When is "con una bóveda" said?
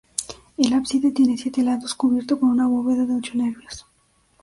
2.39-3.05